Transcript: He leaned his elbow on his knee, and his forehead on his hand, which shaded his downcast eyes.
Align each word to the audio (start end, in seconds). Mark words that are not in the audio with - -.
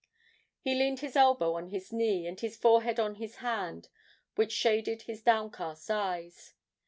He 0.59 0.73
leaned 0.73 1.01
his 1.01 1.15
elbow 1.15 1.53
on 1.53 1.67
his 1.67 1.93
knee, 1.93 2.25
and 2.25 2.39
his 2.39 2.57
forehead 2.57 2.99
on 2.99 3.17
his 3.21 3.35
hand, 3.35 3.87
which 4.33 4.51
shaded 4.51 5.03
his 5.03 5.21
downcast 5.21 5.91
eyes. 5.91 6.55